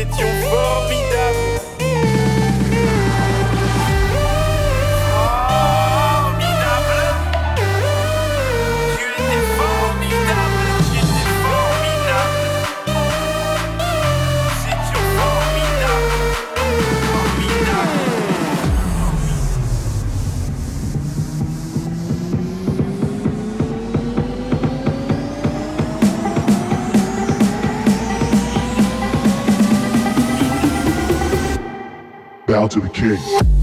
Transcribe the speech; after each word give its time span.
étions 0.00 0.39
Bow 32.60 32.68
to 32.68 32.78
the 32.78 32.90
king. 32.90 33.59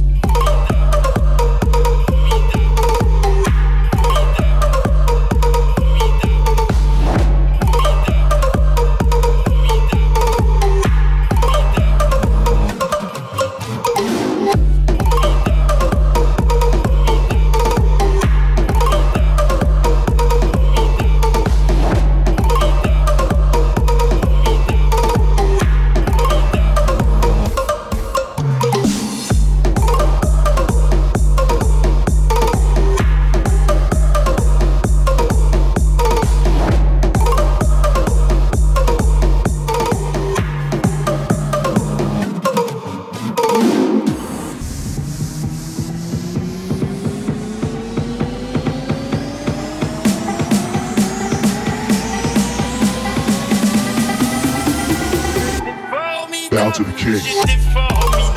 To 56.72 56.84
the 56.84 56.92
king. 56.94 58.37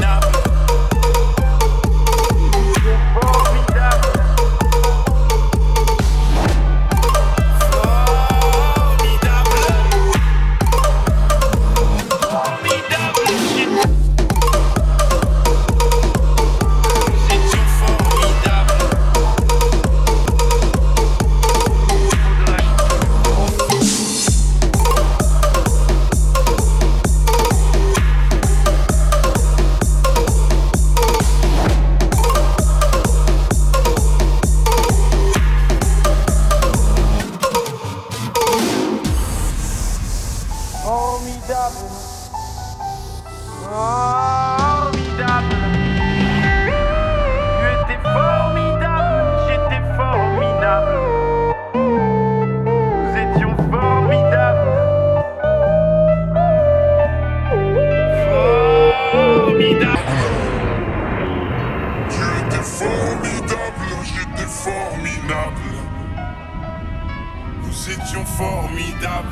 Étions 68.10 68.24
formidables. 68.24 69.28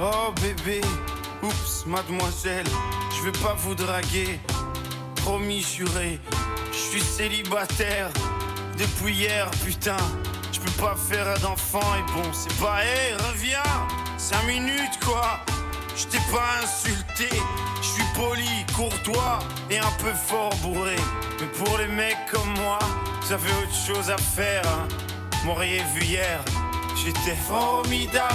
Oh 0.00 0.32
bébé, 0.40 0.80
oups, 1.42 1.86
mademoiselle, 1.86 2.66
je 3.16 3.24
vais 3.24 3.38
pas 3.42 3.54
vous 3.58 3.74
draguer. 3.74 4.38
Promis 5.16 5.62
juré, 5.62 6.20
je 6.70 6.76
suis 6.76 7.00
célibataire 7.00 8.10
depuis 8.78 9.14
hier, 9.14 9.50
putain. 9.64 9.96
Je 10.52 10.60
peux 10.60 10.82
pas 10.82 10.94
faire 10.94 11.38
d'enfant 11.40 11.94
et 11.98 12.12
bon, 12.12 12.32
c'est 12.32 12.54
pas, 12.60 12.84
hé, 12.84 13.14
reviens, 13.30 13.62
5 14.16 14.46
minutes 14.46 14.98
quoi. 15.04 15.40
Je 15.96 16.06
t'ai 16.06 16.22
pas 16.32 16.62
insulté, 16.62 17.28
je 17.80 17.86
suis 17.86 18.04
poli, 18.14 18.66
courtois 18.76 19.38
et 19.70 19.78
un 19.78 19.92
peu 19.98 20.12
fort 20.12 20.54
bourré. 20.62 20.96
Mais 21.40 21.46
pour 21.46 21.78
les 21.78 21.88
mecs 21.88 22.26
comme 22.30 22.52
moi, 22.60 22.78
ça 23.22 23.36
fait 23.36 23.52
autre 23.62 23.74
chose 23.74 24.10
à 24.10 24.18
faire. 24.18 24.62
Hein. 24.66 25.03
M'auriez 25.44 25.82
vu 25.94 26.02
hier, 26.04 26.42
j'étais 26.96 27.36
formidable. 27.36 28.34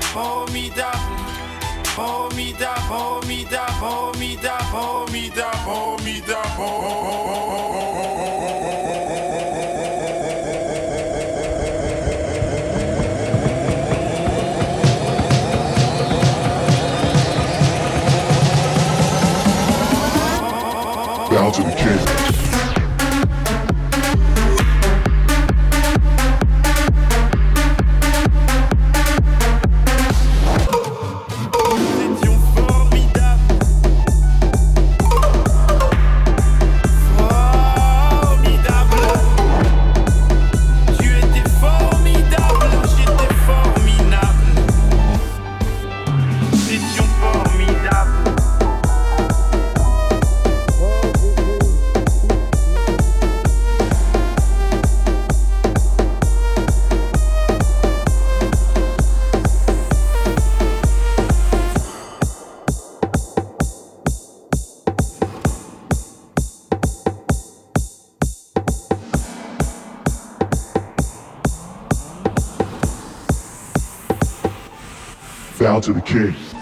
Formidable, 0.00 0.98
formidable, 1.84 2.80
formidable, 2.88 3.74
formidable, 3.78 4.64
formidable, 4.72 5.58
formidable. 5.64 6.94
Bow 21.30 21.50
to 21.50 21.62
the 21.62 21.74
king. 21.76 22.43
Bow 75.74 75.80
to 75.80 75.92
the 75.92 76.00
king. 76.02 76.53